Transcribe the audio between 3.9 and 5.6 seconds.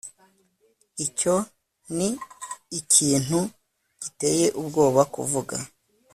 giteye ubwoba kuvuga